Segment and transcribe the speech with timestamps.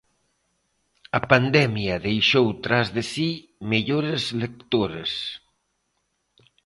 [1.17, 3.29] A pandemia deixou tras de si
[3.71, 5.11] mellores lectores.